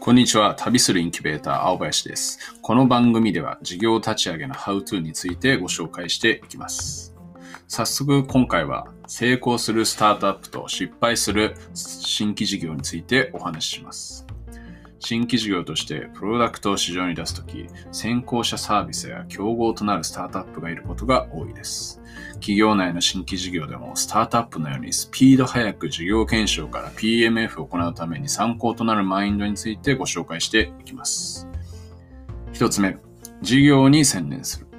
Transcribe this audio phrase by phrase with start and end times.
[0.00, 0.54] こんにちは。
[0.54, 2.38] 旅するインキュベーター、青林です。
[2.62, 7.14] この番組では事業立ち上げの How to についてご紹介していきます。
[7.68, 14.26] 早速今回は成功するスタートアップと失敗する新規事業についてお話しします。
[15.00, 22.00] 新規事業としてプロダクトを市場に出すとき、先行者サービスや競合となるスタートアップがいることが多いです。
[22.34, 31.48] 企業内の新規事業でもスタートアップのようにスピード早く事業検証から PMF を行うために参考となるマインドについてご紹介していきます。
[32.52, 32.98] 一つ目、
[33.40, 34.69] 事業に専念する。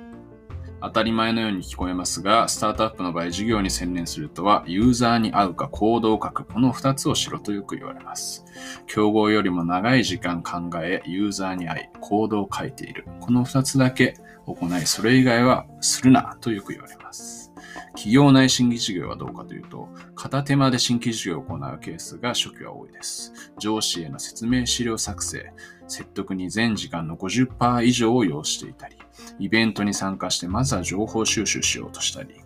[0.81, 8.45] 当たり前のように聞こえますが、スタートアップの場合、事業に専念するとは、ユーザーに合うか行動を書く、この二つをしろとよく言われます。
[8.87, 13.05] 競合よりも長い時間考え、ユーザーに合い、行動を書いている。
[13.19, 14.15] この二つだけ
[14.47, 17.50] 行い、それ以外はするなとよく言われます。
[17.93, 23.33] 企業内新規事業はどうかというと、片手間で新規事業を行うケースが初期は多いです。
[23.57, 25.51] 上司への説明資料作成、
[25.87, 28.97] 説得に全時間の50%以上を要していたり、
[29.39, 32.41] イベントに参加してまずは情報収集しようとしたり、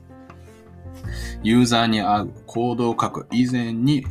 [1.43, 4.05] ユーザーに合う行動を書く以前に、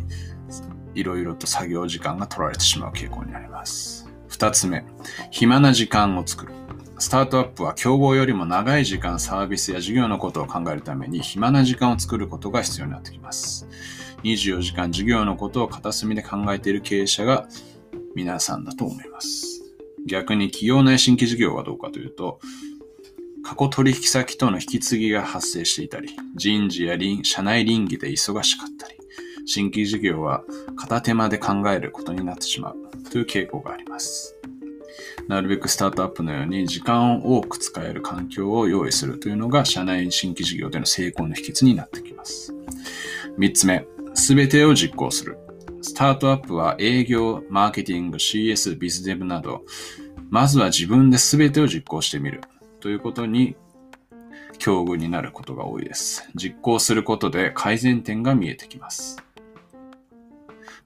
[0.94, 4.08] いろいろと作業時間が取られてしまう傾向にあります。
[4.28, 4.84] 二つ目、
[5.30, 6.53] 暇な時間を作る。
[6.98, 13.66] スタートアップは競合よりも長い時間サービスや事業のことを考えるために暇な時間を作ることが必要になってきます。
[14.22, 17.48] 24時間事業のことを片隅で考えている経営者が
[18.14, 19.62] 皆さんだと思います。
[20.06, 22.40] 逆に企業内新規事業はどうかというと、
[23.42, 28.94] 過去取引先との引き継ぎが発生していたり、人事や社内倫理で忙しかったり、
[29.46, 30.42] 新規事業は
[30.76, 32.76] 片手間で考えることになってしまう
[33.10, 34.36] という傾向があります。
[35.28, 42.54] なるべくスタートアップのように時間を多く使える環境を用意するというのが社内新規事業での成功の秘訣になってきます。
[43.38, 45.38] 三つ目、すべてを実行する。
[45.80, 49.64] スタートアップは営業、マーケティング、CS、ビズデブなど、
[50.30, 52.40] まずは自分で全てを実行してみる
[52.80, 53.56] ということに
[54.58, 56.28] 境遇になることが多いです。
[56.34, 59.22] 実行することで改善点が見えてきます。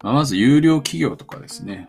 [0.02, 1.88] まあ、まず有料企業とかですね、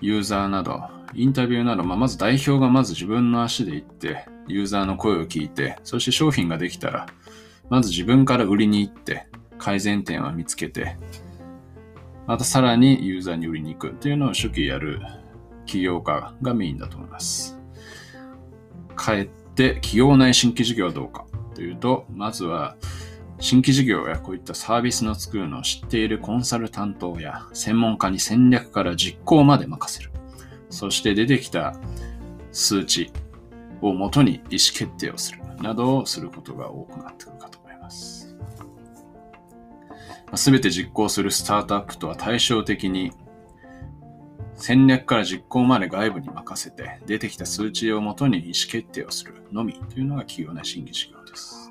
[0.00, 0.82] ユーザーなど
[1.14, 7.06] インタビューなど、まあ、まず代表がまず自分の足で行って、ユーザーの声を聞いて、そして商品ができたら、
[7.70, 9.26] まず自分から売りに行って、
[9.58, 10.96] 改善点を見つけて、
[12.26, 15.00] またさらにユーザーに売りに行くっていうのを初期やる
[15.66, 17.58] 起業家がメインだと思います。
[18.96, 22.76] かえって企業内新規事業はどうかというと、まずは
[23.38, 30.13] 新規事業やこういったサービスの作るのを知っているコンサル担当や専門家に戦略から実行まで任せる。
[30.74, 31.76] そして出てきた
[32.50, 33.12] 数値
[33.80, 38.36] をもとに意思決定をするなどをすることが多くなってくるかと思います。
[40.34, 43.12] すべて実行するスタートアップとは対照的に
[44.56, 51.70] 戦略から実行まで外部に任せて出てきた数値をもとに意思決定をするのみというのが企業内審議事業です。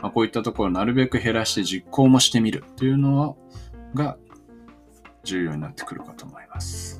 [0.00, 3.36] まあ、こういったところをなるべく減らして実行もしてみるというの
[3.94, 4.18] が
[5.24, 6.95] 重要になってくるかと思います。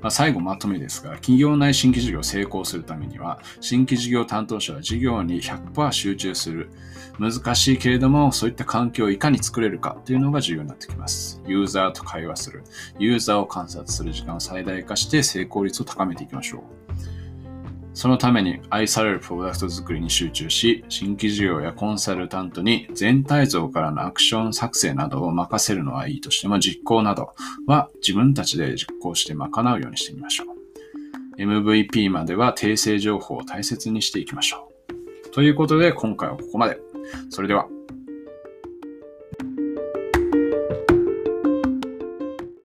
[0.00, 6.70] まあ、最後まとめですが、企業内新規事業を成功するためには、新規事業担当者は事業に100%集中する。
[7.18, 11.42] 難しいけれども、そういった環境をいかに作れるかというのが重要になってきます。
[11.46, 12.64] ユーザーと会話する。
[12.98, 16.79] ユーザーを観察する時間を最大化して成功率を高めていきましょう。
[17.92, 27.34] そのために愛されるプロダクト作りに集中し、新規事業やコンサルタントに全体像からのアクション作成などを任せるのはいいとしても実行など
[27.66, 31.40] は自分たちで実行して賄うようにしてみましょう。
[31.40, 34.70] MVP までは訂正情報を大切にしていきましょ
[35.26, 35.30] う。
[35.30, 36.78] ということで今回はここまで。
[37.30, 37.66] それでは。